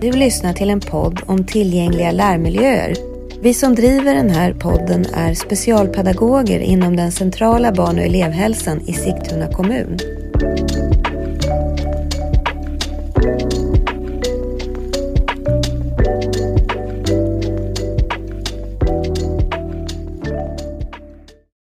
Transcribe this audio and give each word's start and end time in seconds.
Du 0.00 0.12
lyssnar 0.12 0.52
till 0.52 0.70
en 0.70 0.80
podd 0.80 1.20
om 1.26 1.46
tillgängliga 1.46 2.12
lärmiljöer. 2.12 2.94
Vi 3.42 3.54
som 3.54 3.74
driver 3.74 4.14
den 4.14 4.30
här 4.30 4.52
podden 4.52 5.04
är 5.04 5.34
specialpedagoger 5.34 6.60
inom 6.60 6.96
den 6.96 7.12
centrala 7.12 7.72
barn 7.72 7.98
och 7.98 8.04
elevhälsan 8.04 8.80
i 8.80 8.92
Sigtuna 8.92 9.52
kommun. 9.52 9.98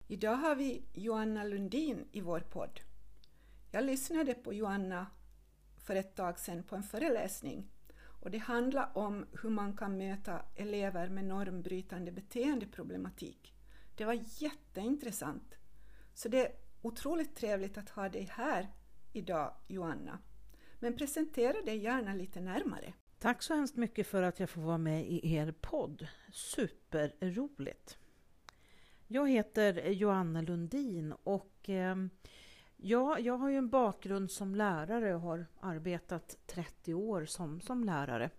Idag 0.08 0.36
har 0.36 0.54
vi 0.56 0.82
Joanna 0.94 1.44
Lundin 1.44 2.04
i 2.12 2.20
vår 2.20 2.40
podd. 2.40 2.80
Jag 3.70 3.84
lyssnade 3.84 4.34
på 4.34 4.52
Joanna 4.52 5.06
för 5.86 5.96
ett 5.96 6.16
tag 6.16 6.38
sedan 6.38 6.62
på 6.62 6.76
en 6.76 6.82
föreläsning 6.82 7.66
och 8.26 8.32
det 8.32 8.38
handlar 8.38 8.98
om 8.98 9.26
hur 9.42 9.50
man 9.50 9.76
kan 9.76 9.98
möta 9.98 10.42
elever 10.54 11.08
med 11.08 11.24
normbrytande 11.24 12.12
beteendeproblematik. 12.12 13.54
Det 13.96 14.04
var 14.04 14.18
jätteintressant. 14.42 15.54
Så 16.14 16.28
det 16.28 16.46
är 16.46 16.52
otroligt 16.82 17.36
trevligt 17.36 17.78
att 17.78 17.90
ha 17.90 18.08
dig 18.08 18.28
här 18.32 18.68
idag, 19.12 19.54
Joanna. 19.66 20.18
Men 20.78 20.96
presentera 20.96 21.62
dig 21.62 21.78
gärna 21.78 22.14
lite 22.14 22.40
närmare. 22.40 22.92
Tack 23.18 23.42
så 23.42 23.54
hemskt 23.54 23.76
mycket 23.76 24.06
för 24.06 24.22
att 24.22 24.40
jag 24.40 24.50
får 24.50 24.62
vara 24.62 24.78
med 24.78 25.06
i 25.06 25.34
er 25.34 25.54
podd. 25.60 26.08
Superroligt! 26.32 27.98
Jag 29.06 29.30
heter 29.30 29.90
Joanna 29.90 30.40
Lundin 30.40 31.12
och 31.12 31.70
eh, 31.70 31.96
ja, 32.76 33.18
jag 33.18 33.36
har 33.36 33.48
ju 33.48 33.56
en 33.56 33.68
bakgrund 33.68 34.30
som 34.30 34.54
lärare 34.54 35.14
och 35.14 35.20
har 35.20 35.46
arbetat 35.60 36.38
30 36.46 36.94
år 36.94 37.24
som, 37.24 37.60
som 37.60 37.84
lärare. 37.84 38.30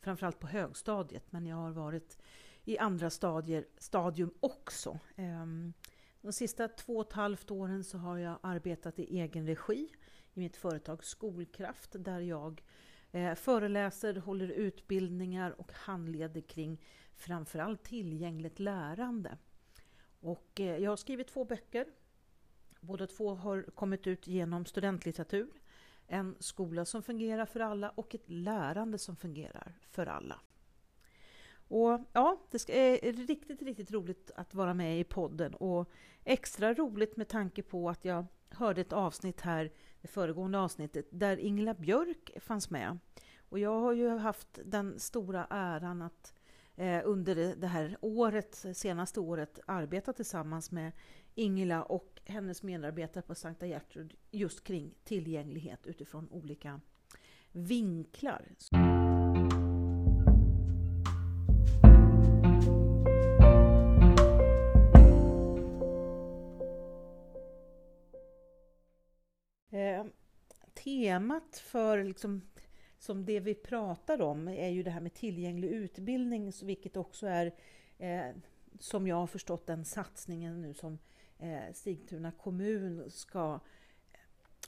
Framförallt 0.00 0.38
på 0.38 0.46
högstadiet, 0.46 1.32
men 1.32 1.46
jag 1.46 1.56
har 1.56 1.70
varit 1.70 2.18
i 2.64 2.78
andra 2.78 3.10
stadier, 3.10 3.66
stadium 3.78 4.34
också. 4.40 4.98
Ehm, 5.16 5.72
de 6.20 6.32
sista 6.32 6.68
två 6.68 6.96
och 6.96 7.06
ett 7.06 7.12
halvt 7.12 7.50
åren 7.50 7.84
så 7.84 7.98
har 7.98 8.18
jag 8.18 8.38
arbetat 8.42 8.98
i 8.98 9.18
egen 9.18 9.46
regi 9.46 9.88
i 10.34 10.40
mitt 10.40 10.56
företag 10.56 11.04
Skolkraft 11.04 11.90
där 11.98 12.20
jag 12.20 12.62
eh, 13.12 13.34
föreläser, 13.34 14.14
håller 14.14 14.48
utbildningar 14.48 15.60
och 15.60 15.72
handleder 15.72 16.40
kring 16.40 16.80
framförallt 17.14 17.82
tillgängligt 17.82 18.58
lärande. 18.58 19.38
Och 20.20 20.60
eh, 20.60 20.76
jag 20.76 20.90
har 20.90 20.96
skrivit 20.96 21.28
två 21.28 21.44
böcker. 21.44 21.86
Båda 22.80 23.06
två 23.06 23.34
har 23.34 23.62
kommit 23.62 24.06
ut 24.06 24.26
genom 24.26 24.64
studentlitteratur. 24.64 25.50
En 26.06 26.36
skola 26.40 26.84
som 26.84 27.02
fungerar 27.02 27.46
för 27.46 27.60
alla 27.60 27.90
och 27.90 28.14
ett 28.14 28.30
lärande 28.30 28.98
som 28.98 29.16
fungerar 29.16 29.78
för 29.90 30.06
alla. 30.06 30.40
Och 31.68 32.00
ja, 32.12 32.40
det 32.50 32.70
är 32.70 33.08
eh, 33.08 33.12
riktigt, 33.12 33.62
riktigt 33.62 33.90
roligt 33.90 34.30
att 34.36 34.54
vara 34.54 34.74
med 34.74 35.00
i 35.00 35.04
podden 35.04 35.54
och 35.54 35.90
extra 36.24 36.74
roligt 36.74 37.16
med 37.16 37.28
tanke 37.28 37.62
på 37.62 37.90
att 37.90 38.04
jag 38.04 38.26
hörde 38.50 38.80
ett 38.80 38.92
avsnitt 38.92 39.40
här, 39.40 39.72
det 40.00 40.08
föregående 40.08 40.58
avsnittet, 40.58 41.06
där 41.10 41.36
Ingela 41.36 41.74
Björk 41.74 42.30
fanns 42.40 42.70
med. 42.70 42.98
Och 43.48 43.58
jag 43.58 43.80
har 43.80 43.92
ju 43.92 44.08
haft 44.08 44.58
den 44.64 44.98
stora 44.98 45.46
äran 45.50 46.02
att 46.02 46.34
eh, 46.76 47.00
under 47.04 47.54
det 47.56 47.66
här 47.66 47.96
året, 48.00 48.64
senaste 48.74 49.20
året 49.20 49.60
arbeta 49.66 50.12
tillsammans 50.12 50.70
med 50.70 50.92
Ingela 51.34 51.82
och 51.82 52.20
hennes 52.24 52.62
medarbetare 52.62 53.22
på 53.22 53.34
Sankta 53.34 53.66
Gertrud 53.66 54.14
just 54.30 54.64
kring 54.64 54.94
tillgänglighet 55.04 55.86
utifrån 55.86 56.28
olika 56.30 56.80
vinklar. 57.52 58.48
Eh, 69.72 70.04
temat 70.74 71.56
för 71.56 72.04
liksom 72.04 72.42
som 72.98 73.24
det 73.24 73.40
vi 73.40 73.54
pratar 73.54 74.20
om 74.20 74.48
är 74.48 74.68
ju 74.68 74.82
det 74.82 74.90
här 74.90 75.00
med 75.00 75.14
tillgänglig 75.14 75.68
utbildning, 75.68 76.52
vilket 76.62 76.96
också 76.96 77.26
är, 77.26 77.54
eh, 77.98 78.36
som 78.78 79.06
jag 79.06 79.16
har 79.16 79.26
förstått 79.26 79.66
den 79.66 79.84
satsningen 79.84 80.62
nu 80.62 80.74
som 80.74 80.98
eh, 81.40 81.72
Sigtuna 81.72 82.32
kommun 82.32 83.10
ska 83.10 83.60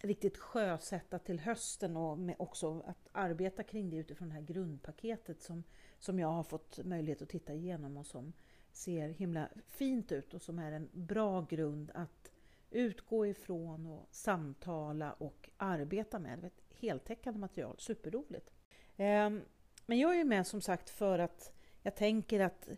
riktigt 0.03 0.38
sjösätta 0.38 1.19
till 1.19 1.41
hösten 1.41 1.97
och 1.97 2.19
med 2.19 2.37
också 2.38 2.81
att 2.81 3.09
arbeta 3.12 3.62
kring 3.62 3.91
det 3.91 3.97
utifrån 3.97 4.28
det 4.28 4.34
här 4.34 4.43
grundpaketet 4.43 5.43
som, 5.43 5.65
som 5.99 6.19
jag 6.19 6.28
har 6.28 6.43
fått 6.43 6.78
möjlighet 6.84 7.22
att 7.22 7.28
titta 7.28 7.55
igenom 7.55 7.97
och 7.97 8.06
som 8.06 8.33
ser 8.72 9.09
himla 9.09 9.49
fint 9.69 10.12
ut 10.12 10.34
och 10.34 10.43
som 10.43 10.59
är 10.59 10.72
en 10.72 10.88
bra 10.93 11.41
grund 11.41 11.91
att 11.94 12.33
utgå 12.71 13.27
ifrån 13.27 13.87
och 13.87 14.09
samtala 14.10 15.12
och 15.12 15.50
arbeta 15.56 16.19
med 16.19 16.44
Ett 16.44 16.62
heltäckande 16.71 17.41
material. 17.41 17.77
Superroligt! 17.78 18.53
Ehm, 18.97 19.43
men 19.87 19.99
jag 19.99 20.21
är 20.21 20.25
med 20.25 20.47
som 20.47 20.60
sagt 20.60 20.91
för 20.91 21.19
att 21.19 21.53
jag 21.83 21.97
tänker 21.97 22.41
att 22.41 22.69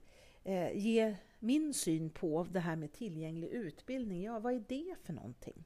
eh, 0.45 0.73
ge 0.73 1.17
min 1.45 1.75
syn 1.75 2.11
på 2.11 2.47
det 2.51 2.61
här 2.61 2.77
med 2.77 2.93
tillgänglig 2.93 3.49
utbildning. 3.49 4.23
Ja, 4.23 4.39
vad 4.39 4.55
är 4.55 4.65
det 4.69 4.95
för 5.03 5.13
någonting? 5.13 5.65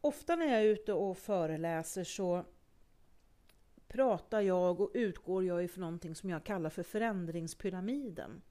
Ofta 0.00 0.36
när 0.36 0.46
jag 0.46 0.60
är 0.60 0.64
ute 0.64 0.92
och 0.92 1.18
föreläser 1.18 2.04
så 2.04 2.44
pratar 3.88 4.40
jag 4.40 4.80
och 4.80 4.90
utgår 4.94 5.44
jag 5.44 5.64
ifrån 5.64 5.80
någonting 5.80 6.14
som 6.14 6.30
jag 6.30 6.44
kallar 6.44 6.70
för 6.70 6.82
förändringspyramiden. 6.82 8.42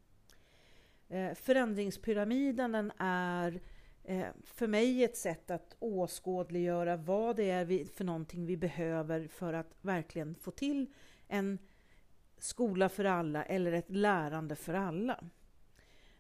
Eh, 1.10 1.34
förändringspyramiden 1.34 1.36
förändringspyramiden 1.36 2.92
är 2.98 3.62
eh, 4.04 4.28
för 4.44 4.68
mig 4.68 5.04
ett 5.04 5.18
sätt 5.18 5.52
att 5.52 5.76
åskådliggöra 5.80 6.96
vad 6.98 7.36
det 7.36 7.50
är 7.50 7.86
för 7.86 8.04
någonting 8.04 8.46
vi 8.46 8.58
behöver 8.58 9.28
för 9.28 9.54
att 9.54 9.76
verkligen 9.82 10.36
få 10.36 10.52
till 10.52 10.94
en 11.28 11.60
skola 12.44 12.90
för 12.90 13.06
alla 13.06 13.44
eller 13.44 13.72
ett 13.72 13.90
lärande 13.90 14.56
för 14.56 14.74
alla. 14.74 15.24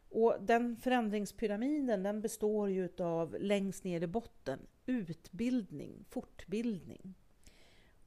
Och 0.09 0.35
den 0.39 0.77
förändringspyramiden 0.77 2.03
den 2.03 2.21
består 2.21 2.69
ju 2.69 2.89
av 2.99 3.35
längst 3.39 3.83
ner 3.83 4.01
i 4.01 4.07
botten 4.07 4.59
utbildning, 4.85 6.05
fortbildning. 6.09 7.13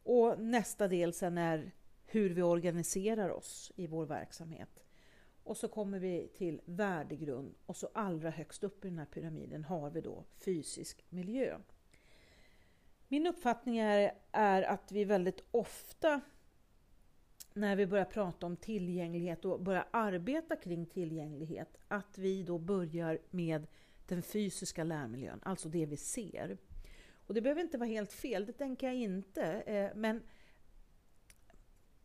Och 0.03 0.41
nästa 0.41 0.88
del 0.88 1.12
sen 1.12 1.38
är 1.38 1.72
hur 2.06 2.31
vi 2.31 2.43
organiserar 2.43 3.31
oss 3.31 3.72
i 3.77 3.87
vår 3.87 4.06
verksamhet. 4.06 4.84
Och 5.44 5.56
så 5.56 5.69
kommer 5.69 5.98
vi 5.98 6.28
till 6.37 6.60
värdegrund 6.65 7.54
och 7.66 7.77
så 7.77 7.88
allra 7.94 8.31
högst 8.31 8.65
upp 8.65 8.84
i 8.84 8.88
den 8.88 8.98
här 8.98 9.06
pyramiden 9.06 9.65
har 9.65 9.91
vi 9.91 10.00
då 10.00 10.25
fysisk 10.44 11.04
miljö. 11.09 11.59
Min 13.09 13.27
uppfattning 13.27 13.78
är, 13.78 14.12
är 14.33 14.62
att 14.62 14.93
vi 14.93 15.04
väldigt 15.04 15.44
ofta 15.50 16.21
när 17.56 17.77
vi 17.77 17.87
börjar 17.87 18.05
prata 18.05 18.47
om 18.47 18.56
tillgänglighet 18.56 19.44
och 19.44 19.61
börjar 19.61 19.89
arbeta 19.91 20.56
kring 20.56 20.87
tillgänglighet, 20.87 21.77
att 21.89 22.19
vi 22.19 22.43
då 22.43 22.59
börjar 22.59 23.19
med 23.31 23.67
den 24.06 24.22
fysiska 24.22 24.84
lärmiljön, 24.84 25.41
alltså 25.43 25.69
det 25.69 25.87
vi 25.87 25.97
ser. 25.97 26.59
Och 27.27 27.34
det 27.34 27.41
behöver 27.41 27.62
inte 27.62 27.78
vara 27.78 27.89
helt 27.89 28.12
fel, 28.12 28.47
det 28.47 28.53
tänker 28.53 28.87
jag 28.87 28.97
inte, 28.97 29.43
eh, 29.43 29.91
men 29.95 30.22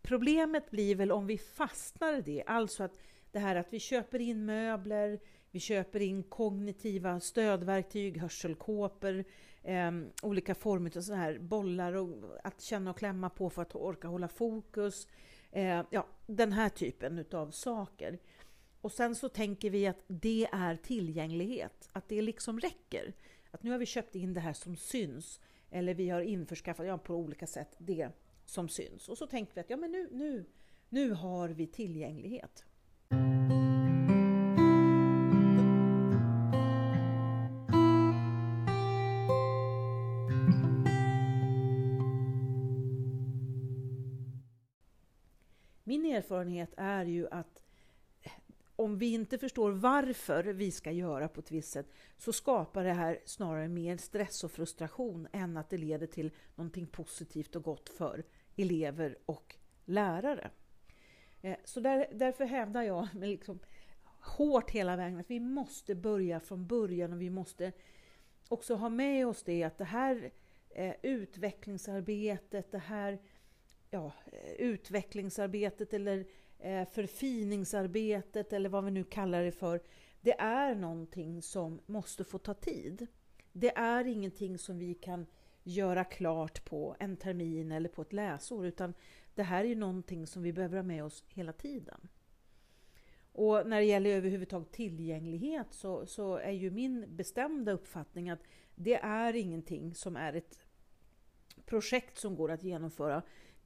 problemet 0.02 0.72
blir 0.72 0.96
väl 0.96 1.12
om 1.12 1.28
vi 1.28 1.38
fastnar 1.38 2.14
i 2.14 2.22
det, 2.22 2.44
alltså 2.48 2.84
att 2.84 3.00
det 3.32 3.40
här 3.40 3.56
att 3.56 3.74
vi 3.74 3.80
köper 3.80 4.20
in 4.22 4.46
möbler, 4.46 5.20
vi 5.52 5.60
köper 5.60 6.00
in 6.00 6.24
kognitiva 6.24 7.20
stödverktyg, 7.20 8.18
hörselkåpor, 8.18 9.24
eh, 9.64 9.92
olika 10.22 10.56
former 10.56 10.98
av 10.98 11.02
så 11.02 11.14
här 11.14 11.40
bollar 11.40 11.94
och 11.94 12.38
att 12.44 12.62
känna 12.62 12.92
och 12.92 12.98
klämma 12.98 13.30
på 13.30 13.50
för 13.50 13.62
att 13.62 13.76
orka 13.76 14.08
hålla 14.08 14.28
fokus. 14.28 15.08
Eh, 15.52 15.84
ja, 15.90 16.08
den 16.28 16.52
här 16.52 16.70
typen 16.70 17.26
av 17.32 17.52
saker. 17.52 18.20
Och 18.82 18.92
sen 18.92 19.16
så 19.16 19.30
tänker 19.30 19.70
vi 19.70 19.88
att 19.88 20.04
det 20.08 20.48
är 20.52 20.76
tillgänglighet, 20.76 21.90
att 21.92 22.10
det 22.10 22.22
liksom 22.22 22.60
räcker. 22.60 23.14
Att 23.52 23.64
nu 23.64 23.72
har 23.72 23.78
vi 23.78 23.86
köpt 23.86 24.16
in 24.16 24.34
det 24.34 24.40
här 24.40 24.54
som 24.54 24.76
syns, 24.76 25.40
eller 25.70 25.94
vi 25.94 26.10
har 26.10 26.22
införskaffat 26.22 26.86
ja, 26.88 26.98
på 26.98 27.16
olika 27.16 27.48
sätt 27.48 27.76
det 27.78 28.10
som 28.46 28.70
syns. 28.70 29.10
Och 29.10 29.18
så 29.18 29.28
tänker 29.28 29.56
vi 29.56 29.62
att 29.62 29.70
ja, 29.70 29.78
men 29.78 29.92
nu, 29.92 30.10
nu, 30.12 30.46
nu 30.90 31.12
har 31.12 31.50
vi 31.50 31.68
tillgänglighet. 31.68 32.66
Erfarenhet 46.22 46.74
är 46.78 47.06
ju 47.06 47.28
att 47.32 47.62
eh, 48.22 48.32
om 48.76 48.98
vi 48.98 49.14
inte 49.14 49.38
förstår 49.38 49.72
varför 49.72 50.44
vi 50.44 50.72
ska 50.72 50.92
göra 50.92 51.28
på 51.28 51.40
ett 51.40 51.52
visst 51.52 51.72
sätt 51.72 51.88
så 52.18 52.34
skapar 52.34 52.84
det 52.84 52.94
här 52.94 53.20
snarare 53.26 53.68
mer 53.68 53.98
stress 53.98 54.44
och 54.44 54.52
frustration 54.52 55.28
än 55.32 55.58
att 55.58 55.70
det 55.70 55.78
leder 55.78 56.08
till 56.08 56.32
någonting 56.56 56.88
positivt 56.88 57.56
och 57.56 57.64
gott 57.64 57.90
för 57.90 58.24
elever 58.56 59.18
och 59.26 59.56
lärare. 59.86 60.50
Eh, 61.42 61.58
så 61.64 61.80
där, 61.80 62.08
därför 62.14 62.46
hävdar 62.46 62.82
jag 62.82 63.08
liksom 63.14 63.60
hårt 64.22 64.72
hela 64.72 64.96
vägen 64.96 65.20
att 65.20 65.30
vi 65.32 65.40
måste 65.40 65.96
börja 65.96 66.40
från 66.40 66.68
början 66.68 67.14
och 67.14 67.22
vi 67.22 67.30
måste 67.30 67.72
också 68.48 68.76
ha 68.76 68.90
med 68.90 69.28
oss 69.28 69.44
det 69.44 69.64
att 69.64 69.78
det 69.78 69.86
här 69.86 70.32
eh, 70.70 70.96
utvecklingsarbetet, 71.02 72.72
det 72.72 72.78
här 72.78 73.20
ja, 73.92 74.12
eh, 74.32 74.52
utvecklingsarbetet 74.52 75.94
eller 75.94 76.26
eh, 76.60 76.88
förfiningsarbetet 76.90 78.54
eller 78.54 78.70
vad 78.70 78.86
vi 78.86 78.92
nu 78.92 79.04
kallar 79.04 79.44
det 79.44 79.52
för, 79.52 79.82
det 80.22 80.40
är 80.40 80.76
någonting 80.76 81.42
som 81.42 81.82
måste 81.86 82.24
få 82.24 82.38
ta 82.38 82.54
tid. 82.54 83.08
Det 83.52 83.78
är 83.78 84.06
ingenting 84.06 84.58
som 84.58 84.80
vi 84.80 84.94
kan 84.94 85.26
göra 85.64 86.04
klart 86.04 86.66
på 86.66 86.96
en 87.00 87.18
termin 87.18 87.72
eller 87.72 87.90
på 87.90 88.02
ett 88.02 88.14
läsår, 88.14 88.66
utan 88.66 88.94
det 89.36 89.44
här 89.44 89.64
är 89.64 89.68
ju 89.68 89.76
någonting 89.76 90.28
som 90.28 90.44
vi 90.44 90.54
behöver 90.54 90.76
ha 90.76 90.84
med 90.84 91.04
oss 91.04 91.24
hela 91.28 91.54
tiden. 91.54 92.08
Och 93.34 93.68
när 93.68 93.78
det 93.78 93.86
gäller 93.86 94.10
överhuvudtaget 94.10 94.72
tillgänglighet 94.72 95.68
så, 95.70 96.06
så 96.06 96.36
är 96.36 96.52
ju 96.52 96.72
min 96.72 97.16
bestämda 97.16 97.72
uppfattning 97.72 98.30
att 98.30 98.44
det 98.76 98.96
är 98.96 99.36
ingenting 99.36 99.96
som 99.96 100.16
är 100.16 100.34
ett 100.34 100.60
projekt 101.66 102.18
som 102.18 102.36
går 102.36 102.52
att 102.52 102.64
genomföra. 102.64 103.22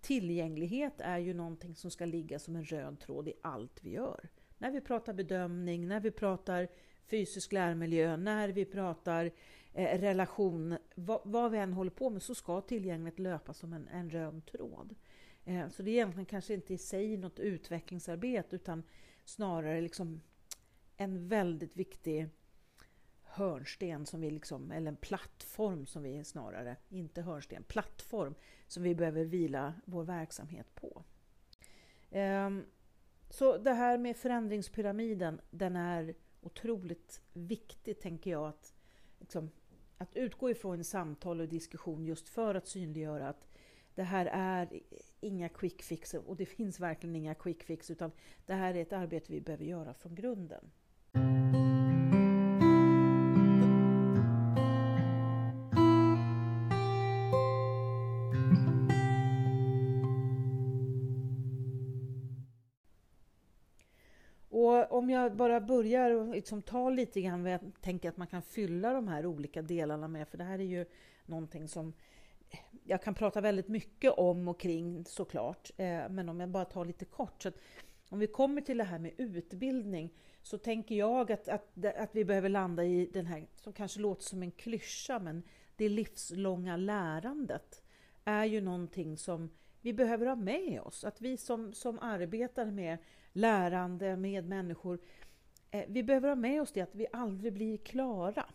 Tillgänglighet 0.06 0.94
är 0.98 1.18
ju 1.18 1.34
någonting 1.34 1.75
som 1.75 1.92
ska 1.92 2.06
ligga 2.06 2.40
som 2.40 2.56
en 2.56 2.66
röd 2.66 3.00
tråd 3.00 3.28
i 3.28 3.34
allt 3.42 3.80
vi 3.84 3.90
gör. 3.90 4.30
När 4.57 4.72
vi 4.72 4.81
pratar 4.81 5.13
bedömning, 5.13 5.88
när 5.88 6.00
vi 6.00 6.12
pratar 6.12 6.68
fysisk 7.07 7.52
lärmiljö, 7.52 8.18
när 8.18 8.50
vi 8.50 8.66
pratar 8.66 9.31
eh, 9.74 10.00
relation, 10.00 10.78
vad, 10.96 11.22
vad, 11.24 11.52
vi 11.52 11.57
än 11.57 11.74
håller 11.74 11.92
på 11.92 12.10
med 12.10 12.22
så 12.22 12.36
ska 12.36 12.62
tillgänglighet 12.62 13.19
löpa 13.19 13.54
som 13.54 13.74
en, 13.74 13.88
en 13.88 14.10
röd 14.10 14.46
tråd. 14.46 14.96
Eh, 15.46 15.69
så 15.69 15.84
det 15.84 15.92
är 15.92 15.94
egentligen 15.94 16.25
kanske 16.25 16.54
inte 16.54 16.74
i 16.74 16.78
sig 16.78 17.18
något 17.18 17.40
utvecklingsarbete 17.40 18.56
utan 18.56 18.84
snarare 19.24 19.81
liksom 19.81 20.22
en 20.98 21.28
väldigt 21.28 21.75
viktig 21.75 22.30
hörnsten 23.35 24.05
som 24.05 24.21
vi 24.21 24.31
liksom, 24.31 24.71
eller 24.71 24.87
en 24.87 24.95
plattform 24.95 25.85
som 25.85 26.03
vi 26.03 26.23
snarare, 26.23 26.75
inte 26.89 27.21
hörnsten, 27.21 27.63
plattform 27.63 28.35
som 28.67 28.83
vi 28.83 28.95
behöver 28.95 29.25
vila 29.25 29.73
vår 29.85 30.03
verksamhet 30.03 30.75
på. 30.75 31.03
Ehm, 32.11 32.65
så 33.29 33.57
det 33.57 33.73
här 33.73 33.97
med 33.97 34.17
förändringspyramiden, 34.17 35.41
den 35.51 35.75
är 35.75 36.15
otroligt 36.41 37.21
viktig 37.33 37.99
tänker 37.99 38.31
jag 38.31 38.47
att, 38.47 38.73
liksom, 39.19 39.51
att 39.97 40.15
utgå 40.15 40.49
ifrån 40.49 40.83
samtal 40.83 41.41
och 41.41 41.47
diskussion 41.47 42.05
just 42.05 42.29
för 42.29 42.55
att 42.55 42.67
synliggöra 42.67 43.29
att 43.29 43.47
det 43.95 44.03
här 44.03 44.25
är 44.25 44.79
inga 45.19 45.49
quick 45.49 45.81
fix 45.81 46.13
och 46.13 46.35
det 46.35 46.45
finns 46.45 46.79
verkligen 46.79 47.15
inga 47.15 47.35
quick 47.35 47.63
fix 47.63 47.91
utan 47.91 48.11
det 48.45 48.53
här 48.53 48.75
är 48.75 48.81
ett 48.81 48.93
arbete 48.93 49.31
vi 49.31 49.41
behöver 49.41 49.65
göra 49.65 49.93
från 49.93 50.15
grunden. 50.15 50.71
Om 65.06 65.10
jag 65.10 65.36
bara 65.36 65.62
börjar 65.62 66.12
och 66.12 66.28
liksom 66.28 66.62
ta 66.62 66.90
lite 66.90 67.22
grann 67.22 67.44
vad 67.44 67.52
jag 67.52 67.60
tänker 67.81 68.10
att 68.10 68.18
man 68.18 68.28
kan 68.28 68.42
fylla 68.42 68.94
de 68.94 69.07
här 69.07 69.25
olika 69.25 69.62
delarna 69.62 70.07
med, 70.07 70.28
för 70.28 70.38
det 70.38 70.44
här 70.44 70.60
är 70.60 70.63
ju 70.63 70.86
någonting 71.25 71.68
som 71.68 71.94
jag 72.84 73.02
kan 73.04 73.13
prata 73.13 73.42
väldigt 73.42 73.68
mycket 73.68 74.12
om 74.12 74.48
och 74.48 74.60
kring 74.60 75.06
såklart, 75.06 75.72
eh, 75.78 76.10
men 76.10 76.30
om 76.30 76.40
jag 76.40 76.50
bara 76.50 76.66
tar 76.66 76.86
lite 76.86 77.06
kort. 77.06 77.42
Så 77.42 77.52
om 78.10 78.19
vi 78.19 78.28
kommer 78.28 78.62
till 78.62 78.78
det 78.78 78.84
här 78.84 79.00
med 79.00 79.12
utbildning 79.18 80.13
så 80.42 80.57
tänker 80.57 80.96
jag 80.96 81.31
att, 81.31 81.48
att, 81.48 81.86
att 81.98 82.10
vi 82.16 82.25
behöver 82.25 82.50
landa 82.50 82.84
i 82.84 83.10
den 83.13 83.25
här, 83.25 83.48
som 83.56 83.74
kanske 83.74 84.00
låter 84.00 84.24
som 84.24 84.44
en 84.44 84.52
klyscha, 84.52 85.19
men 85.19 85.44
det 85.75 85.90
livslånga 85.90 86.78
lärandet 86.78 87.84
är 88.24 88.46
ju 88.46 88.62
någonting 88.62 89.18
som 89.18 89.50
vi 89.85 89.93
behöver 89.93 90.25
ha 90.25 90.35
med 90.35 90.81
oss. 90.81 91.03
Att 91.03 91.21
vi 91.21 91.37
som, 91.37 91.73
som 91.73 91.99
arbetar 91.99 92.65
med 92.65 92.97
lärande 93.33 94.15
med 94.17 94.47
människor, 94.47 94.99
eh, 95.71 95.85
vi 95.87 96.03
behöver 96.03 96.29
ha 96.29 96.35
med 96.35 96.61
oss 96.61 96.71
det 96.71 96.81
att 96.81 96.95
vi 96.95 97.07
aldrig 97.13 97.53
blir 97.53 97.77
klara. 97.77 98.45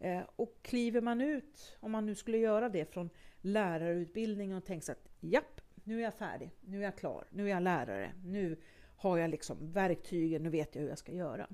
Eh, 0.00 0.22
och 0.36 0.56
kliver 0.62 1.00
man 1.00 1.20
ut, 1.20 1.76
om 1.80 1.92
man 1.92 2.06
nu 2.06 2.14
skulle 2.14 2.38
göra 2.38 2.68
det, 2.68 2.92
från 2.92 3.10
lärarutbildningen 3.40 4.56
och 4.56 4.64
tänker 4.64 4.92
att 4.92 5.08
japp, 5.20 5.60
nu 5.84 5.98
är 5.98 6.02
jag 6.02 6.14
färdig, 6.14 6.50
nu 6.60 6.78
är 6.78 6.84
jag 6.84 6.96
klar, 6.96 7.24
nu 7.30 7.44
är 7.44 7.50
jag 7.50 7.62
lärare, 7.62 8.12
nu 8.24 8.56
har 8.96 9.18
jag 9.18 9.30
liksom 9.30 9.72
verktygen, 9.72 10.42
nu 10.42 10.50
vet 10.50 10.74
jag 10.74 10.82
hur 10.82 10.88
jag 10.88 10.98
ska 10.98 11.12
göra. 11.12 11.46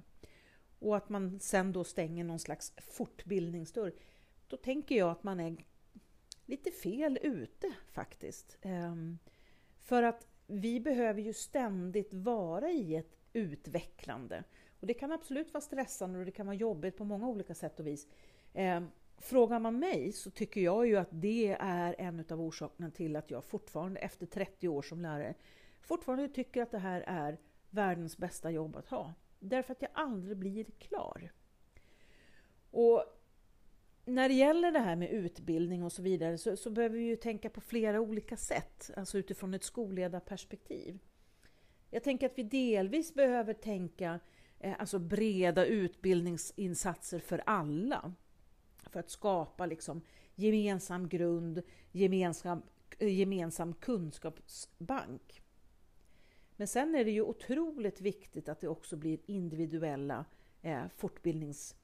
Och 0.78 0.96
att 0.96 1.08
man 1.08 1.40
sen 1.40 1.72
då 1.72 1.84
stänger 1.84 2.24
någon 2.24 2.38
slags 2.38 2.72
fortbildningsdörr, 2.76 3.92
då 4.48 4.56
tänker 4.56 4.96
jag 4.96 5.10
att 5.10 5.22
man 5.22 5.40
är 5.40 5.56
lite 6.46 6.70
fel 6.70 7.18
ute 7.22 7.72
faktiskt. 7.92 8.58
Ehm, 8.62 9.18
för 9.78 10.02
att 10.02 10.26
vi 10.46 10.80
behöver 10.80 11.20
ju 11.20 11.32
ständigt 11.32 12.14
vara 12.14 12.70
i 12.70 12.96
ett 12.96 13.16
utvecklande. 13.32 14.44
Och 14.80 14.86
det 14.86 14.94
kan 14.94 15.12
absolut 15.12 15.54
vara 15.54 15.60
stressande 15.60 16.18
och 16.18 16.24
det 16.24 16.30
kan 16.30 16.46
vara 16.46 16.56
jobbigt 16.56 16.96
på 16.96 17.04
många 17.04 17.28
olika 17.28 17.54
sätt 17.54 17.80
och 17.80 17.86
vis. 17.86 18.08
Ehm, 18.54 18.90
frågar 19.18 19.60
man 19.60 19.78
mig 19.78 20.12
så 20.12 20.30
tycker 20.30 20.60
jag 20.60 20.86
ju 20.86 20.96
att 20.96 21.08
det 21.10 21.56
är 21.60 21.94
en 21.98 22.24
av 22.30 22.40
orsakerna 22.40 22.90
till 22.90 23.16
att 23.16 23.30
jag 23.30 23.44
fortfarande 23.44 24.00
efter 24.00 24.26
30 24.26 24.68
år 24.68 24.82
som 24.82 25.00
lärare 25.00 25.34
fortfarande 25.80 26.28
tycker 26.28 26.62
att 26.62 26.70
det 26.70 26.78
här 26.78 27.04
är 27.06 27.38
världens 27.70 28.16
bästa 28.16 28.50
jobb 28.50 28.76
att 28.76 28.88
ha. 28.88 29.14
Därför 29.38 29.72
att 29.72 29.82
jag 29.82 29.90
aldrig 29.94 30.36
blir 30.36 30.64
klar. 30.64 31.32
Och 32.70 33.04
när 34.04 34.28
det 34.28 34.34
gäller 34.34 34.72
det 34.72 34.78
här 34.78 34.96
med 34.96 35.10
utbildning 35.10 35.82
och 35.82 35.92
så 35.92 36.02
vidare 36.02 36.38
så, 36.38 36.56
så 36.56 36.70
behöver 36.70 36.96
vi 36.96 37.04
ju 37.04 37.16
tänka 37.16 37.50
på 37.50 37.60
flera 37.60 38.00
olika 38.00 38.36
sätt, 38.36 38.90
alltså 38.96 39.18
utifrån 39.18 39.54
ett 39.54 39.64
skolledarperspektiv. 39.64 40.98
Jag 41.90 42.02
tänker 42.02 42.26
att 42.26 42.38
vi 42.38 42.42
delvis 42.42 43.14
behöver 43.14 43.54
tänka 43.54 44.20
eh, 44.58 44.74
alltså 44.78 44.98
breda 44.98 45.66
utbildningsinsatser 45.66 47.18
för 47.18 47.42
alla 47.46 48.14
för 48.90 49.00
att 49.00 49.10
skapa 49.10 49.66
liksom 49.66 50.02
gemensam 50.34 51.08
grund, 51.08 51.62
gemensam, 51.92 52.62
eh, 52.98 53.18
gemensam 53.18 53.74
kunskapsbank. 53.74 55.42
Men 56.56 56.68
sen 56.68 56.94
är 56.94 57.04
det 57.04 57.10
ju 57.10 57.22
otroligt 57.22 58.00
viktigt 58.00 58.48
att 58.48 58.60
det 58.60 58.68
också 58.68 58.96
blir 58.96 59.18
individuella 59.26 60.24
eh, 60.62 60.82
fortbildningsinsatser 60.96 61.81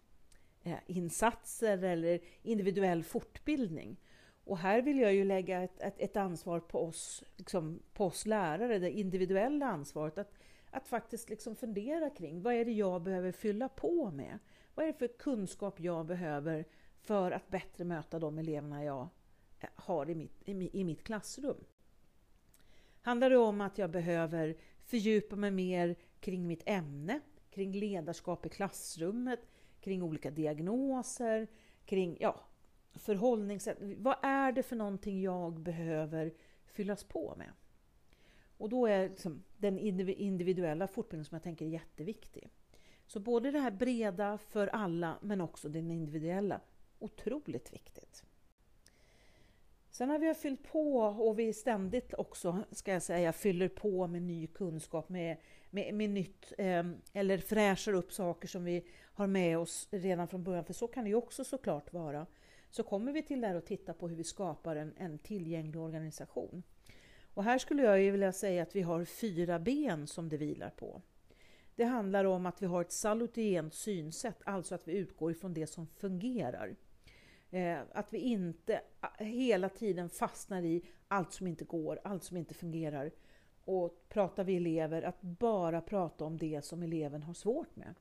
Eh, 0.62 0.78
insatser 0.86 1.84
eller 1.84 2.20
individuell 2.42 3.04
fortbildning. 3.04 3.96
Och 4.44 4.58
här 4.58 4.82
vill 4.82 4.98
jag 4.98 5.14
ju 5.14 5.24
lägga 5.24 5.62
ett, 5.62 5.80
ett, 5.80 5.94
ett 5.98 6.16
ansvar 6.16 6.60
på 6.60 6.84
oss, 6.84 7.24
liksom, 7.36 7.82
på 7.92 8.04
oss 8.04 8.26
lärare, 8.26 8.78
det 8.78 8.90
individuella 8.90 9.66
ansvaret 9.66 10.18
att, 10.18 10.34
att 10.70 10.88
faktiskt 10.88 11.30
liksom 11.30 11.56
fundera 11.56 12.10
kring 12.10 12.42
vad 12.42 12.54
är 12.54 12.64
det 12.64 12.72
jag 12.72 13.02
behöver 13.02 13.32
fylla 13.32 13.68
på 13.68 14.10
med? 14.10 14.38
Vad 14.74 14.86
är 14.86 14.92
det 14.92 14.98
för 14.98 15.08
kunskap 15.08 15.80
jag 15.80 16.06
behöver 16.06 16.64
för 17.00 17.30
att 17.30 17.48
bättre 17.48 17.84
möta 17.84 18.18
de 18.18 18.38
eleverna 18.38 18.84
jag 18.84 19.08
eh, 19.60 19.68
har 19.74 20.10
i 20.10 20.14
mitt, 20.14 20.48
i 20.48 20.84
mitt 20.84 21.04
klassrum. 21.04 21.64
Handlar 23.02 23.30
det 23.30 23.36
om 23.36 23.60
att 23.60 23.78
jag 23.78 23.90
behöver 23.90 24.56
fördjupa 24.84 25.36
mig 25.36 25.50
mer 25.50 25.96
kring 26.20 26.46
mitt 26.46 26.62
ämne, 26.66 27.20
kring 27.50 27.72
ledarskap 27.72 28.46
i 28.46 28.48
klassrummet, 28.48 29.40
kring 29.88 30.02
olika 30.02 30.30
diagnoser, 30.30 31.48
kring 31.84 32.16
ja, 32.20 32.40
förhållningssätt. 32.94 33.78
Vad 33.80 34.16
är 34.22 34.52
det 34.52 34.62
för 34.62 34.76
någonting 34.76 35.20
jag 35.22 35.60
behöver 35.60 36.34
fyllas 36.64 37.04
på 37.04 37.34
med? 37.36 37.50
Och 38.58 38.68
då 38.68 38.86
är 38.86 39.08
liksom 39.08 39.44
den 39.56 39.78
individuella 39.78 40.86
fortbildningen 40.86 41.24
som 41.24 41.34
jag 41.34 41.42
tänker 41.42 41.66
är 41.66 41.70
jätteviktig. 41.70 42.48
Så 43.06 43.20
både 43.20 43.50
det 43.50 43.58
här 43.58 43.70
breda 43.70 44.38
för 44.38 44.66
alla 44.66 45.18
men 45.22 45.40
också 45.40 45.68
den 45.68 45.90
individuella 45.90 46.60
otroligt 46.98 47.72
viktigt. 47.72 48.24
Sen 49.90 50.10
har 50.10 50.18
vi 50.18 50.34
fyllt 50.34 50.62
på 50.72 50.98
och 50.98 51.38
vi 51.38 51.52
ständigt 51.52 52.14
också, 52.14 52.64
ska 52.70 52.92
jag 52.92 53.02
säga, 53.02 53.32
fyller 53.32 53.68
på 53.68 54.06
med 54.06 54.22
ny 54.22 54.46
kunskap, 54.46 55.08
med, 55.08 55.36
med, 55.70 55.94
med 55.94 56.10
nytt, 56.10 56.52
eh, 56.58 56.86
eller 57.12 57.38
fräschar 57.38 57.92
upp 57.92 58.12
saker 58.12 58.48
som 58.48 58.64
vi 58.64 58.84
har 59.02 59.26
med 59.26 59.58
oss 59.58 59.88
redan 59.90 60.28
från 60.28 60.44
början, 60.44 60.64
för 60.64 60.72
så 60.72 60.88
kan 60.88 61.04
det 61.04 61.10
ju 61.10 61.16
också 61.16 61.44
såklart 61.44 61.92
vara. 61.92 62.26
Så 62.70 62.82
kommer 62.82 63.12
vi 63.12 63.22
till 63.22 63.40
det 63.40 63.46
här 63.46 63.54
och 63.54 63.66
tittar 63.66 63.92
på 63.92 64.08
hur 64.08 64.16
vi 64.16 64.24
skapar 64.24 64.76
en, 64.76 64.94
en 64.96 65.18
tillgänglig 65.18 65.80
organisation. 65.80 66.62
Och 67.34 67.44
här 67.44 67.58
skulle 67.58 67.82
jag 67.82 68.02
ju 68.02 68.10
vilja 68.10 68.32
säga 68.32 68.62
att 68.62 68.76
vi 68.76 68.82
har 68.82 69.04
fyra 69.04 69.58
ben 69.58 70.06
som 70.06 70.28
det 70.28 70.36
vilar 70.36 70.70
på. 70.70 71.02
Det 71.74 71.84
handlar 71.84 72.24
om 72.24 72.46
att 72.46 72.62
vi 72.62 72.66
har 72.66 72.80
ett 72.80 72.92
salutient 72.92 73.74
synsätt, 73.74 74.42
alltså 74.44 74.74
att 74.74 74.88
vi 74.88 74.92
utgår 74.92 75.30
ifrån 75.30 75.54
det 75.54 75.66
som 75.66 75.86
fungerar. 75.86 76.76
Eh, 77.50 77.78
att 77.92 78.12
vi 78.12 78.18
inte 78.18 78.80
eh, 79.18 79.26
hela 79.26 79.68
tiden 79.68 80.10
fastnar 80.10 80.62
i 80.62 80.82
allt 81.08 81.32
som 81.32 81.46
inte 81.46 81.64
går, 81.64 82.00
allt 82.04 82.24
som 82.24 82.36
inte 82.36 82.54
fungerar. 82.54 83.10
Och 83.70 84.08
pratar 84.08 84.44
vi 84.44 84.56
elever, 84.56 85.02
att 85.02 85.20
bara 85.20 85.80
prata 85.80 86.24
om 86.24 86.36
det 86.36 86.64
som 86.64 86.82
eleven 86.82 87.22
har 87.22 87.34
svårt 87.34 87.76
med. 87.76 87.94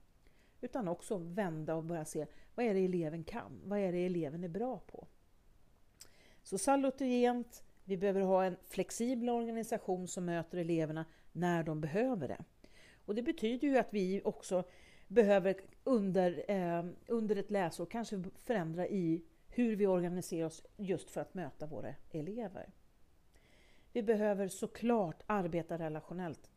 Utan 0.62 0.88
också 0.88 1.18
vända 1.18 1.76
och 1.76 1.84
börja 1.84 2.06
se 2.06 2.26
vad 2.56 2.66
är 2.66 2.74
det 2.74 2.80
eleven 2.80 3.24
kan? 3.24 3.62
Vad 3.64 3.80
är 3.80 3.92
det 3.92 4.06
eleven 4.06 4.44
är 4.44 4.48
bra 4.48 4.80
på? 4.80 5.08
Så 6.44 6.58
salutogent, 6.58 7.64
vi 7.84 7.98
behöver 7.98 8.22
ha 8.22 8.46
en 8.46 8.58
flexibel 8.68 9.30
organisation 9.30 10.08
som 10.08 10.26
möter 10.26 10.58
eleverna 10.58 11.06
när 11.32 11.64
de 11.64 11.82
behöver 11.82 12.28
det. 12.28 12.44
Och 13.06 13.16
det 13.16 13.24
betyder 13.24 13.68
ju 13.68 13.78
att 13.78 13.94
vi 13.94 14.22
också 14.26 14.64
behöver 15.08 15.56
under, 15.84 16.52
eh, 16.52 16.86
under 17.08 17.36
ett 17.36 17.52
läsår 17.52 17.86
kanske 17.86 18.24
förändra 18.36 18.88
i 18.88 19.24
hur 19.48 19.76
vi 19.76 19.88
organiserar 19.88 20.46
oss 20.46 20.64
just 20.78 21.10
för 21.10 21.22
att 21.22 21.34
möta 21.34 21.66
våra 21.66 21.96
elever. 22.12 22.70
Vi 23.98 24.04
behöver 24.04 24.48
såklart 24.48 25.24
arbeta 25.26 25.78
relationellt. 25.78 26.50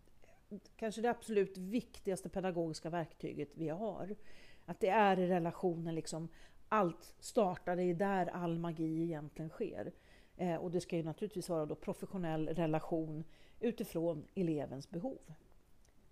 Kanske 0.76 1.00
det 1.00 1.10
absolut 1.10 1.58
viktigaste 1.58 2.28
pedagogiska 2.28 2.90
verktyget 2.90 3.48
vi 3.54 3.68
har. 3.68 4.16
Att 4.64 4.80
det 4.80 4.88
är 4.88 5.18
i 5.18 5.26
relationen 5.26 5.94
liksom 5.94 6.28
allt 6.68 7.14
startar, 7.20 7.76
det 7.76 7.82
är 7.82 7.94
där 7.94 8.26
all 8.26 8.58
magi 8.58 9.02
egentligen 9.02 9.48
sker. 9.48 9.92
Eh, 10.36 10.54
och 10.54 10.70
det 10.70 10.80
ska 10.80 10.96
ju 10.96 11.02
naturligtvis 11.02 11.48
vara 11.48 11.66
då 11.66 11.74
professionell 11.74 12.48
relation 12.48 13.24
utifrån 13.60 14.26
elevens 14.34 14.90
behov. 14.90 15.18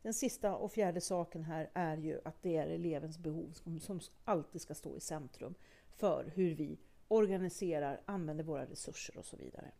Den 0.02 0.14
sista 0.14 0.56
och 0.56 0.72
fjärde 0.72 1.00
saken 1.00 1.42
här 1.42 1.70
är 1.74 1.96
ju 1.96 2.20
att 2.24 2.42
det 2.42 2.56
är 2.56 2.66
elevens 2.66 3.18
behov 3.18 3.52
som, 3.52 3.80
som 3.80 4.00
alltid 4.24 4.60
ska 4.60 4.74
stå 4.74 4.96
i 4.96 5.00
centrum 5.00 5.54
för 5.90 6.32
hur 6.34 6.54
vi 6.54 6.78
organiserar, 7.08 8.00
använder 8.04 8.44
våra 8.44 8.66
resurser 8.66 9.18
och 9.18 9.24
så 9.24 9.36
vidare. 9.36 9.70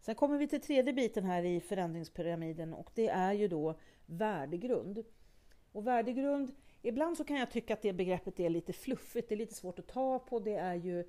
Sen 0.00 0.14
kommer 0.14 0.38
vi 0.38 0.48
till 0.48 0.60
tredje 0.60 0.92
biten 0.92 1.24
här 1.24 1.42
i 1.42 1.60
förändringspyramiden 1.60 2.74
och 2.74 2.90
det 2.94 3.08
är 3.08 3.32
ju 3.32 3.48
då 3.48 3.74
värdegrund. 4.06 5.04
Och 5.72 5.86
värdegrund, 5.86 6.54
ibland 6.82 7.16
så 7.16 7.24
kan 7.24 7.36
jag 7.36 7.50
tycka 7.50 7.74
att 7.74 7.82
det 7.82 7.92
begreppet 7.92 8.40
är 8.40 8.50
lite 8.50 8.72
fluffigt, 8.72 9.28
det 9.28 9.34
är 9.34 9.36
lite 9.36 9.54
svårt 9.54 9.78
att 9.78 9.86
ta 9.86 10.18
på, 10.18 10.38
det 10.38 10.54
är 10.54 10.74
ju 10.74 11.04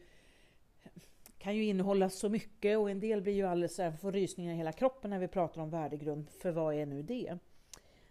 kan 1.41 1.55
ju 1.55 1.65
innehålla 1.65 2.09
så 2.09 2.29
mycket 2.29 2.77
och 2.77 2.89
en 2.89 2.99
del 2.99 3.21
blir 3.21 3.33
ju 3.33 3.47
alldeles 3.47 3.75
så 3.75 3.81
här, 3.83 3.91
får 3.91 4.11
rysningar 4.11 4.53
i 4.53 4.57
hela 4.57 4.71
kroppen 4.71 5.09
när 5.09 5.19
vi 5.19 5.27
pratar 5.27 5.61
om 5.61 5.69
värdegrund, 5.69 6.29
för 6.29 6.51
vad 6.51 6.75
är 6.75 6.85
nu 6.85 7.01
det? 7.01 7.37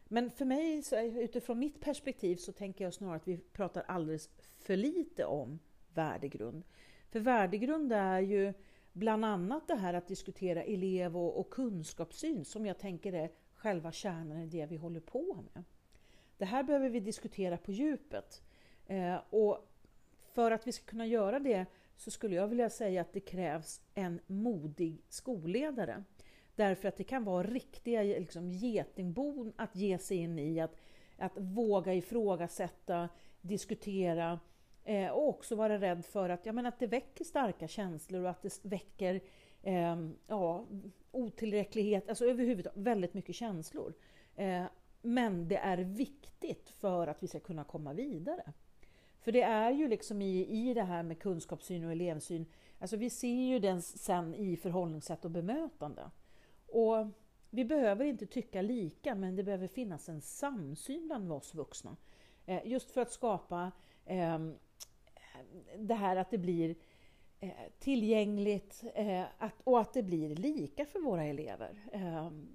Men 0.05 0.31
för 0.31 0.45
mig, 0.45 0.83
så, 0.83 1.01
utifrån 1.01 1.59
mitt 1.59 1.81
perspektiv, 1.81 2.37
så 2.37 2.53
tänker 2.53 2.85
jag 2.85 2.95
snarare 2.95 3.17
att 3.17 3.29
vi 3.29 3.39
pratar 3.39 3.85
alldeles 3.89 4.31
för 4.59 4.77
lite 4.77 5.25
om 5.25 5.59
värdegrund. 5.95 6.63
För 7.11 7.21
värdegrund 7.21 7.93
är 7.93 8.21
ju 8.21 8.53
bland 8.93 9.25
annat 9.25 9.69
det 9.69 9.75
här 9.75 9.95
att 9.95 10.09
diskutera 10.09 10.63
elev 10.63 11.17
och, 11.17 11.41
och 11.41 11.51
kunskapssyn 11.51 12.45
som 12.45 12.67
jag 12.67 12.79
tänker 12.79 13.13
är 13.13 13.31
själva 13.55 13.93
kärnan 13.93 14.39
i 14.39 14.47
det 14.47 14.67
vi 14.67 14.77
håller 14.77 15.01
på 15.01 15.45
med. 15.55 15.65
Det 16.39 16.45
här 16.45 16.63
behöver 16.63 16.89
vi 16.89 17.01
diskutera 17.01 17.57
på 17.57 17.73
djupet. 17.73 18.43
Eh, 18.87 19.17
och 19.31 19.69
för 20.33 20.51
att 20.51 20.67
vi 20.67 20.73
ska 20.73 20.85
kunna 20.85 21.07
göra 21.07 21.39
det 21.39 21.67
så 21.97 22.11
skulle 22.11 22.35
jag 22.35 22.49
vilja 22.49 22.71
säga 22.71 23.01
att 23.01 23.13
det 23.13 23.21
krävs 23.21 23.81
en 23.95 24.21
modig 24.27 25.03
skolledare. 25.09 26.05
Därför 26.55 26.89
att 26.89 26.97
det 26.97 27.05
kan 27.05 27.25
vara 27.25 27.43
riktiga 27.43 28.03
liksom, 28.03 28.53
getingbon 28.53 29.53
att 29.57 29.77
ge 29.77 29.99
sig 29.99 30.17
in 30.17 30.39
i, 30.39 30.61
att, 30.61 30.77
att 31.19 31.33
våga 31.37 31.95
ifrågasätta, 31.95 33.09
diskutera 33.41 34.41
eh, 34.85 35.09
och 35.09 35.29
också 35.29 35.57
vara 35.57 35.81
rädd 35.81 36.05
för 36.05 36.29
att, 36.29 36.47
jag 36.47 36.55
menar, 36.55 36.69
att 36.69 36.79
det 36.79 36.87
väcker 36.87 37.25
starka 37.25 37.69
känslor 37.69 38.23
och 38.23 38.31
att 38.31 38.43
det 38.43 38.65
väcker 38.65 39.21
eh, 39.63 39.97
ja, 40.27 40.67
otillräcklighet, 41.11 42.09
alltså 42.09 42.25
överhuvudtaget 42.25 42.79
väldigt 42.79 43.15
mycket 43.15 43.35
känslor. 43.35 43.95
Eh, 44.37 44.65
men 45.03 45.49
det 45.49 45.57
är 45.57 45.79
viktigt 45.79 46.71
för 46.71 47.07
att 47.07 47.23
vi 47.23 47.27
ska 47.27 47.41
kunna 47.41 47.65
komma 47.65 47.93
vidare. 47.93 48.53
För 49.21 49.33
det 49.33 49.43
är 49.43 49.71
ju 49.71 49.89
liksom 49.89 50.23
i, 50.23 50.47
i 50.47 50.75
det 50.75 50.83
här 50.83 51.03
med 51.03 51.19
kunskapssyn 51.19 51.85
och 51.85 51.93
elevsyn, 51.93 52.47
alltså 52.79 52.97
vi 52.97 53.11
ser 53.11 53.49
ju 53.49 53.59
den 53.59 53.83
sen 53.83 54.35
i 54.35 54.57
förhållningssätt 54.57 55.25
och 55.25 55.31
bemötande. 55.31 56.11
Och 56.67 57.07
vi 57.51 57.65
behöver 57.65 58.05
inte 58.05 58.27
tycka 58.27 58.63
lika, 58.63 59.15
men 59.15 59.37
det 59.37 59.43
behöver 59.43 59.67
finnas 59.67 60.09
en 60.09 60.21
samsyn 60.21 61.07
bland 61.07 61.33
oss 61.33 61.55
vuxna. 61.55 61.97
Eh, 62.47 62.67
just 62.67 62.91
för 62.91 63.01
att 63.01 63.13
skapa 63.13 63.73
eh, 64.05 64.39
det 65.79 65.95
här 65.95 66.17
att 66.17 66.31
det 66.31 66.39
blir 66.39 66.75
eh, 67.41 67.51
tillgängligt 67.79 68.85
eh, 68.95 69.25
att, 69.39 69.55
och 69.65 69.81
att 69.81 69.93
det 69.93 70.03
blir 70.03 70.37
lika 70.37 70.87
för 70.87 71.01
våra 71.01 71.25
elever. 71.25 71.89
Ehm, 71.93 72.49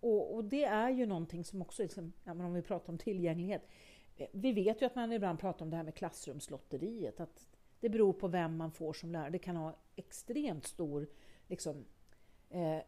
och, 0.00 0.44
det 0.44 0.64
är 0.64 0.90
ju 0.90 1.06
någonting 1.06 1.44
som 1.44 1.62
också, 1.62 1.82
liksom, 1.82 2.12
om 2.24 2.54
vi 2.54 2.62
pratar 2.62 2.92
om 2.92 2.98
tillgänglighet, 2.98 3.68
eh, 4.16 4.28
vi 4.32 4.52
vet 4.52 4.82
ju 4.82 4.86
att 4.86 4.94
man 4.94 5.12
ibland 5.12 5.38
pratar 5.38 5.64
om 5.64 5.70
det 5.70 5.76
här 5.76 5.84
med 5.84 5.94
klassrumslotteriet, 5.94 7.20
att 7.20 7.48
det 7.80 7.88
beror 7.88 8.12
på 8.12 8.28
vem 8.28 8.56
man 8.56 8.72
får 8.72 8.92
som 8.92 9.12
lärare. 9.12 9.30
Det 9.30 9.38
kan 9.38 9.56
ha 9.56 9.76
extremt 9.96 10.66
stor 10.66 11.06
liksom, 11.48 11.84
eh, 12.50 12.78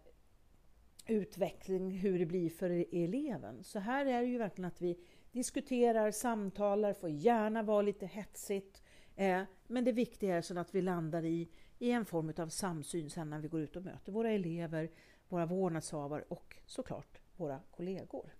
utveckling 1.06 1.90
hur 1.90 2.18
det 2.18 2.26
blir 2.26 2.50
för 2.50 2.84
eleven. 2.92 3.64
Så 3.64 3.78
här 3.78 4.06
är 4.06 4.20
det 4.20 4.28
ju 4.28 4.38
verkligen 4.38 4.68
att 4.68 4.80
vi 4.80 4.98
diskuterar, 5.32 6.10
samtalar, 6.10 6.92
får 6.92 7.10
gärna 7.10 7.62
vara 7.62 7.82
lite 7.82 8.06
hetsigt. 8.06 8.82
Eh, 9.18 9.42
men 9.66 9.84
det 9.84 9.92
viktiga 9.92 10.36
är 10.36 10.42
så 10.42 10.58
att 10.58 10.74
vi 10.74 10.82
landar 10.82 11.24
i, 11.24 11.48
i 11.78 11.90
en 11.90 12.04
form 12.04 12.32
av 12.36 12.48
samsyn 12.48 13.10
sen 13.10 13.30
när 13.30 13.38
vi 13.38 13.48
går 13.48 13.60
ut 13.60 13.76
och 13.76 13.84
möter 13.84 14.12
våra 14.12 14.30
elever, 14.30 14.90
våra 15.28 15.46
vårdnadshavare 15.46 16.24
och 16.28 16.56
såklart 16.66 17.18
våra 17.36 17.60
kollegor. 17.70 18.34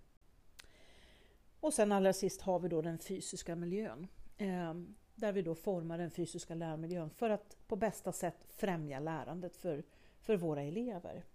Och 1.59 1.73
sen 1.73 1.91
allra 1.91 2.13
sist 2.13 2.41
har 2.41 2.59
vi 2.59 2.69
då 2.69 2.81
den 2.81 2.99
fysiska 2.99 3.55
miljön. 3.55 4.07
Eh, 4.37 4.73
där 5.15 5.31
vi 5.31 5.41
då 5.41 5.55
formar 5.55 5.97
den 5.97 6.11
fysiska 6.11 6.55
lärmiljön 6.55 7.09
för 7.09 7.29
att 7.29 7.57
på 7.67 7.75
bästa 7.75 8.11
sätt 8.11 8.47
främja 8.49 8.99
lärandet 8.99 9.55
för, 9.55 9.83
för 10.21 10.37
våra 10.37 10.61
elever. 10.61 11.25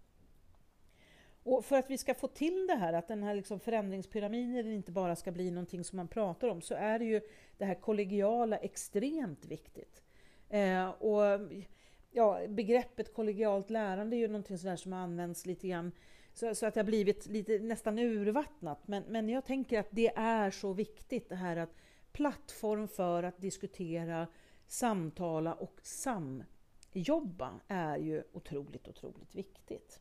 Och 1.44 1.64
för 1.64 1.76
att 1.76 1.90
vi 1.90 1.98
ska 1.98 2.14
få 2.14 2.28
till 2.28 2.66
det 2.66 2.74
här, 2.74 2.92
att 2.92 3.08
den 3.08 3.22
här 3.22 3.34
liksom 3.34 3.60
förändringspyramiden 3.60 4.72
inte 4.72 4.92
bara 4.92 5.16
ska 5.16 5.32
bli 5.32 5.50
någonting 5.50 5.84
som 5.84 5.96
man 5.96 6.08
pratar 6.08 6.48
om, 6.48 6.62
så 6.62 6.74
är 6.74 6.98
det 6.98 7.04
ju 7.04 7.20
det 7.58 7.64
här 7.64 7.74
kollegiala 7.74 8.56
extremt 8.56 9.44
viktigt. 9.44 10.02
Eh, 10.48 10.88
och 10.88 11.40
ja, 12.10 12.40
Begreppet 12.48 13.14
kollegialt 13.14 13.70
lärande 13.70 14.16
är 14.16 14.18
ju 14.18 14.28
någonting 14.28 14.58
sådär 14.58 14.76
som 14.76 14.92
används 14.92 15.46
lite 15.46 15.68
grann 15.68 15.92
så, 16.34 16.54
så, 16.54 16.66
att 16.66 16.74
det 16.74 16.80
har 16.80 16.84
blivit 16.84 17.26
lite 17.26 17.58
nästan 17.58 17.98
urvattnat. 17.98 18.88
Men, 18.88 19.02
men 19.08 19.28
jag 19.28 19.44
tänker 19.44 19.80
att 19.80 19.88
det 19.90 20.12
är 20.16 20.50
så 20.50 20.72
viktigt 20.72 21.28
det 21.28 21.36
här 21.36 21.56
att 21.56 21.76
plattform 22.12 22.88
för 22.88 23.22
att 23.22 23.40
diskutera, 23.40 24.26
samtala 24.66 25.54
och 25.54 25.80
samjobba 25.82 27.60
är 27.68 27.96
ju 27.96 28.22
otroligt, 28.32 28.88
otroligt 28.88 29.34
viktigt. 29.34 30.00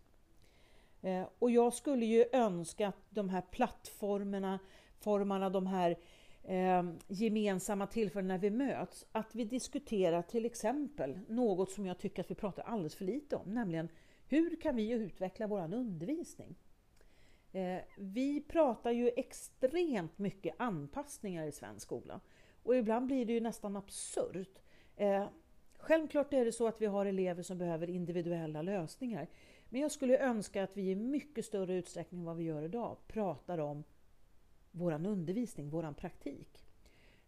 Eh, 1.03 1.27
och 1.39 1.51
jag 1.51 1.74
skulle 1.74 2.05
ju 2.05 2.25
önska 2.31 2.88
att 2.88 3.05
de 3.10 3.29
här 3.29 3.41
plattformarna, 3.41 4.60
formarna, 5.00 5.50
de 5.50 5.67
här 5.67 5.98
eh, 6.43 6.83
gemensamma 7.07 7.88
tillfällen 7.88 8.27
när 8.27 8.38
vi 8.38 8.50
möts, 8.50 9.05
att 9.12 9.36
vi 9.36 9.45
diskuterar 9.45 10.22
till 10.22 10.45
exempel 10.45 11.19
något 11.27 11.72
som 11.72 11.86
jag 11.86 11.98
tycker 12.00 12.22
att 12.24 12.31
vi 12.31 12.36
pratar 12.36 12.63
alldeles 12.63 12.95
för 12.95 13.05
lite 13.05 13.36
om, 13.36 13.53
nämligen 13.53 13.89
hur 14.27 14.62
kan 14.62 14.75
vi 14.75 14.91
utveckla 14.91 15.48
vår 15.48 15.74
undervisning? 15.74 16.55
Eh, 17.51 17.81
vi 17.98 18.41
pratar 18.41 18.91
ju 18.91 19.12
extremt 19.15 20.17
mycket 20.17 20.55
anpassningar 20.57 21.45
i 21.45 21.51
svensk 21.51 21.86
skola 21.86 22.19
och 22.63 22.75
ibland 22.75 23.05
blir 23.05 23.25
det 23.25 23.33
ju 23.33 23.39
nästan 23.39 23.75
absurt. 23.75 24.60
Eh, 24.95 25.27
självklart 25.77 26.33
är 26.33 26.45
det 26.45 26.51
så 26.51 26.67
att 26.67 26.81
vi 26.81 26.86
har 26.86 27.05
elever 27.05 27.43
som 27.43 27.57
behöver 27.57 27.89
individuella 27.89 28.62
lösningar. 28.62 29.27
Men 29.73 29.81
jag 29.81 29.91
skulle 29.91 30.17
önska 30.17 30.63
att 30.63 30.77
vi 30.77 30.91
i 30.91 30.95
mycket 30.95 31.45
större 31.45 31.75
utsträckning 31.75 32.19
än 32.19 32.25
vad 32.25 32.37
vi 32.37 32.43
gör 32.43 32.61
idag 32.61 32.97
pratar 33.07 33.57
om 33.57 33.83
vår 34.71 35.07
undervisning, 35.07 35.69
vår 35.69 35.93
praktik. 35.93 36.65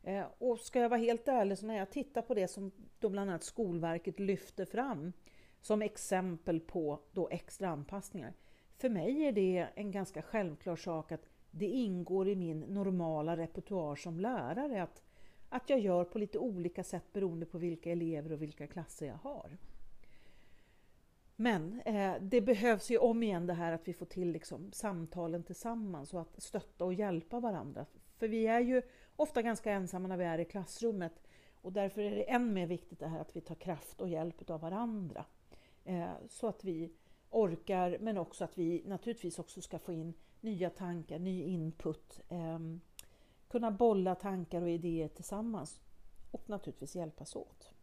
Eh, 0.04 0.26
och 0.38 0.60
ska 0.60 0.80
jag 0.80 0.90
vara 0.90 1.00
helt 1.00 1.28
ärlig, 1.28 1.58
så 1.58 1.66
när 1.66 1.78
jag 1.78 1.92
tittar 1.92 2.22
på 2.22 2.34
det 2.34 2.48
som 2.48 2.72
då 3.00 3.10
bland 3.10 3.30
annat 3.30 3.44
Skolverket 3.44 4.20
lyfter 4.20 4.66
fram 4.66 5.14
som 5.62 5.82
exempel 5.82 6.60
på 6.60 7.00
då 7.12 7.30
extra 7.30 7.70
anpassningar. 7.70 8.34
För 8.78 8.90
mig 8.90 9.24
är 9.24 9.32
det 9.32 9.68
en 9.76 9.92
ganska 9.92 10.22
självklar 10.22 10.76
sak 10.76 11.12
att 11.12 11.30
det 11.52 11.68
ingår 11.68 12.28
i 12.28 12.36
min 12.36 12.60
normala 12.60 13.38
repertoar 13.38 13.96
som 13.96 14.20
lärare 14.20 14.84
att, 14.84 15.04
att 15.50 15.70
jag 15.70 15.80
gör 15.80 16.04
på 16.04 16.20
lite 16.20 16.40
olika 16.40 16.84
sätt 16.84 17.14
beroende 17.14 17.46
på 17.46 17.58
vilka 17.58 17.92
elever 17.92 18.32
och 18.32 18.42
vilka 18.42 18.68
klasser 18.68 19.06
jag 19.06 19.20
har. 19.32 19.58
Men 21.36 21.82
eh, 21.82 22.14
det 22.22 22.42
behövs 22.42 22.92
ju 22.92 22.98
om 22.98 23.24
igen 23.24 23.48
det 23.48 23.54
här 23.54 23.72
att 23.72 23.88
vi 23.88 23.94
får 23.94 24.06
till 24.06 24.32
liksom, 24.32 24.72
samtalen 24.72 25.44
tillsammans 25.44 26.14
och 26.14 26.22
att 26.22 26.44
stötta 26.44 26.86
och 26.86 26.94
hjälpa 26.94 27.40
varandra. 27.40 27.86
För 28.18 28.28
vi 28.28 28.48
är 28.48 28.60
ju 28.60 28.82
ofta 29.16 29.42
ganska 29.42 29.72
ensamma 29.72 30.08
när 30.08 30.18
vi 30.18 30.24
är 30.24 30.40
i 30.40 30.46
klassrummet 30.46 31.24
och 31.62 31.74
därför 31.74 32.02
är 32.02 32.16
det 32.16 32.30
än 32.30 32.54
mer 32.54 32.68
viktigt 32.68 33.00
det 33.00 33.08
här 33.08 33.20
att 33.20 33.36
vi 33.36 33.42
tar 33.42 33.56
kraft 33.56 34.02
och 34.02 34.10
hjälp 34.10 34.50
av 34.50 34.62
varandra. 34.62 35.26
Eh, 35.84 36.10
så 36.28 36.48
att 36.48 36.64
vi 36.64 36.92
orkar, 37.30 37.98
men 38.02 38.18
också 38.18 38.44
att 38.44 38.58
vi 38.58 38.84
naturligtvis 38.86 39.40
också 39.40 39.62
ska 39.62 39.80
få 39.80 39.94
in 39.94 40.14
nya 40.42 40.70
tankar, 40.70 41.20
ny 41.20 41.44
input, 41.44 42.22
eh, 42.30 42.60
kunna 43.48 43.72
bolla 43.72 44.16
tankar 44.16 44.62
och 44.62 44.70
idéer 44.70 45.08
tillsammans 45.08 45.82
och 46.32 46.50
naturligtvis 46.50 46.96
hjälpas 46.96 47.36
åt. 47.36 47.75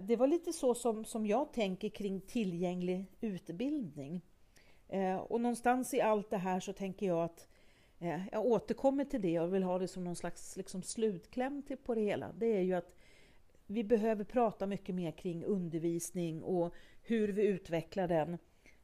Det 0.00 0.16
var 0.16 0.26
lite 0.26 0.52
så 0.52 0.74
som, 0.74 1.04
som 1.04 1.26
jag 1.26 1.52
tänker 1.52 1.88
kring 1.88 2.20
tillgänglig 2.20 3.06
utbildning. 3.20 4.22
Eh, 4.88 5.16
och 5.16 5.40
någonstans 5.40 5.94
i 5.94 6.00
allt 6.00 6.30
det 6.30 6.36
här 6.36 6.60
så 6.60 6.72
tänker 6.72 7.06
jag 7.06 7.24
att 7.24 7.48
eh, 7.98 8.28
jag 8.32 8.46
återkommer 8.46 9.04
till 9.04 9.22
det 9.22 9.40
och 9.40 9.54
vill 9.54 9.62
ha 9.62 9.78
det 9.78 9.88
som 9.88 10.04
någon 10.04 10.16
slags 10.16 10.56
liksom, 10.56 10.82
slutkläm 10.82 11.62
till 11.62 11.76
på 11.76 11.94
det 11.94 12.00
hela. 12.00 12.32
Det 12.32 12.46
är 12.46 12.60
ju 12.60 12.74
att 12.74 12.94
vi 13.66 13.84
behöver 13.84 14.24
prata 14.24 14.66
mycket 14.66 14.94
mer 14.94 15.10
kring 15.10 15.44
undervisning 15.44 16.42
och 16.42 16.74
hur 17.02 17.28
vi 17.28 17.46
utvecklar 17.46 18.08
den. 18.08 18.38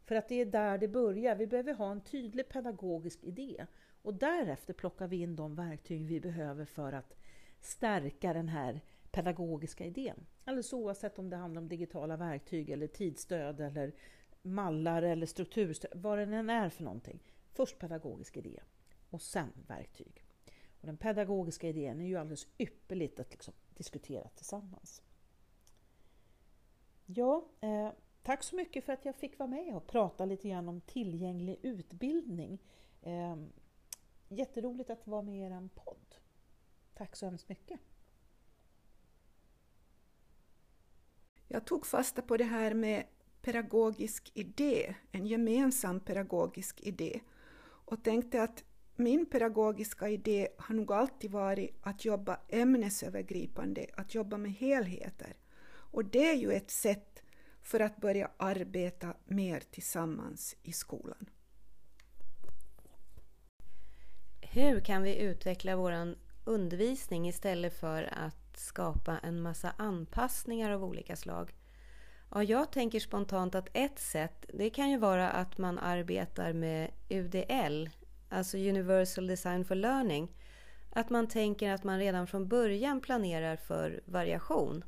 För 0.04 0.14
att 0.14 0.28
det 0.28 0.40
är 0.40 0.46
där 0.46 0.78
det 0.78 0.88
börjar. 0.88 1.36
Vi 1.36 1.46
behöver 1.46 1.74
ha 1.74 1.90
en 1.90 2.00
tydlig 2.00 2.48
pedagogisk 2.48 3.24
idé 3.24 3.66
och 4.02 4.14
därefter 4.14 4.72
plockar 4.72 5.06
vi 5.06 5.16
in 5.16 5.36
de 5.36 5.54
verktyg 5.54 6.06
vi 6.06 6.20
behöver 6.20 6.64
för 6.64 6.92
att 6.92 7.16
stärka 7.60 8.32
den 8.32 8.48
här 8.48 8.80
pedagogiska 9.10 9.84
idén. 9.84 10.26
Alldeles 10.44 10.72
oavsett 10.72 11.18
om 11.18 11.30
det 11.30 11.36
handlar 11.36 11.62
om 11.62 11.68
digitala 11.68 12.16
verktyg 12.16 12.70
eller 12.70 12.86
tidsstöd 12.86 13.60
eller 13.60 13.92
mallar 14.42 15.02
eller 15.02 15.26
strukturstöd, 15.26 15.90
vad 15.94 16.18
det 16.18 16.22
än 16.22 16.50
är 16.50 16.68
för 16.68 16.84
någonting. 16.84 17.22
Först 17.52 17.78
pedagogisk 17.78 18.36
idé 18.36 18.60
och 19.10 19.22
sen 19.22 19.52
verktyg. 19.66 20.24
Och 20.80 20.86
den 20.86 20.96
pedagogiska 20.96 21.68
idén 21.68 22.00
är 22.00 22.06
ju 22.06 22.16
alldeles 22.16 22.46
ypperligt 22.58 23.20
att 23.20 23.30
liksom 23.30 23.54
diskutera 23.76 24.28
tillsammans. 24.28 25.02
Ja, 27.06 27.48
eh, 27.60 27.90
tack 28.22 28.42
så 28.42 28.56
mycket 28.56 28.84
för 28.84 28.92
att 28.92 29.04
jag 29.04 29.16
fick 29.16 29.38
vara 29.38 29.50
med 29.50 29.76
och 29.76 29.86
prata 29.86 30.24
lite 30.24 30.48
grann 30.48 30.68
om 30.68 30.80
tillgänglig 30.80 31.58
utbildning. 31.62 32.58
Eh, 33.02 33.36
jätteroligt 34.28 34.90
att 34.90 35.06
vara 35.06 35.22
med 35.22 35.36
i 35.36 35.40
er 35.40 35.68
podd. 35.74 36.14
Tack 36.94 37.16
så 37.16 37.26
hemskt 37.26 37.48
mycket. 37.48 37.80
Jag 41.48 41.64
tog 41.64 41.86
fasta 41.86 42.22
på 42.22 42.36
det 42.36 42.44
här 42.44 42.74
med 42.74 43.04
pedagogisk 43.42 44.30
idé, 44.34 44.94
en 45.12 45.26
gemensam 45.26 46.00
pedagogisk 46.00 46.80
idé 46.80 47.20
och 47.92 48.04
tänkte 48.04 48.42
att 48.42 48.64
min 48.96 49.26
pedagogiska 49.26 50.08
idé 50.08 50.48
har 50.56 50.74
nog 50.74 50.92
alltid 50.92 51.30
varit 51.30 51.76
att 51.82 52.04
jobba 52.04 52.40
ämnesövergripande, 52.48 53.86
att 53.96 54.14
jobba 54.14 54.36
med 54.36 54.52
helheter. 54.52 55.36
Och 55.68 56.04
det 56.04 56.30
är 56.30 56.34
ju 56.34 56.52
ett 56.52 56.70
sätt 56.70 57.22
för 57.62 57.80
att 57.80 57.96
börja 57.96 58.30
arbeta 58.36 59.14
mer 59.24 59.60
tillsammans 59.60 60.56
i 60.62 60.72
skolan. 60.72 61.30
Hur 64.40 64.80
kan 64.80 65.02
vi 65.02 65.18
utveckla 65.18 65.76
vår 65.76 66.14
undervisning 66.44 67.28
istället 67.28 67.80
för 67.80 68.02
att 68.02 68.41
skapa 68.62 69.18
en 69.18 69.42
massa 69.42 69.72
anpassningar 69.76 70.70
av 70.70 70.84
olika 70.84 71.16
slag? 71.16 71.52
Ja, 72.30 72.42
jag 72.42 72.72
tänker 72.72 73.00
spontant 73.00 73.54
att 73.54 73.68
ett 73.72 73.98
sätt 73.98 74.44
det 74.54 74.70
kan 74.70 74.90
ju 74.90 74.98
vara 74.98 75.30
att 75.30 75.58
man 75.58 75.78
arbetar 75.78 76.52
med 76.52 76.90
UDL, 77.08 77.88
alltså 78.28 78.56
Universal 78.56 79.26
Design 79.26 79.64
for 79.64 79.74
Learning. 79.74 80.28
Att 80.90 81.10
man 81.10 81.28
tänker 81.28 81.70
att 81.70 81.84
man 81.84 81.98
redan 81.98 82.26
från 82.26 82.48
början 82.48 83.00
planerar 83.00 83.56
för 83.56 84.02
variation. 84.06 84.84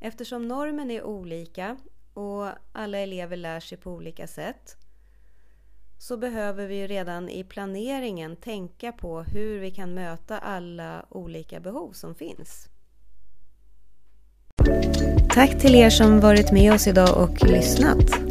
Eftersom 0.00 0.48
normen 0.48 0.90
är 0.90 1.02
olika 1.02 1.76
och 2.14 2.48
alla 2.72 2.98
elever 2.98 3.36
lär 3.36 3.60
sig 3.60 3.78
på 3.78 3.90
olika 3.90 4.26
sätt 4.26 4.76
så 5.98 6.16
behöver 6.16 6.66
vi 6.66 6.86
redan 6.86 7.28
i 7.28 7.44
planeringen 7.44 8.36
tänka 8.36 8.92
på 8.92 9.22
hur 9.22 9.58
vi 9.58 9.70
kan 9.70 9.94
möta 9.94 10.38
alla 10.38 11.06
olika 11.08 11.60
behov 11.60 11.92
som 11.92 12.14
finns. 12.14 12.68
Tack 15.34 15.60
till 15.60 15.74
er 15.74 15.90
som 15.90 16.20
varit 16.20 16.52
med 16.52 16.72
oss 16.72 16.86
idag 16.86 17.16
och 17.16 17.48
lyssnat. 17.48 18.28